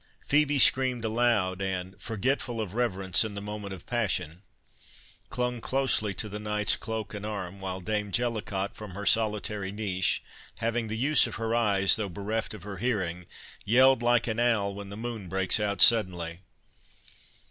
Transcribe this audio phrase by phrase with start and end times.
[0.27, 4.41] Phœbe screamed aloud, and, forgetful of reverence in the moment of passion,
[5.29, 10.23] clung close to the knight's cloak and arm, while Dame Jellicot, from her solitary niche,
[10.57, 13.27] having the use of her eyes, though bereft of her hearing,
[13.63, 16.39] yelled like an owl when the moon breaks out suddenly.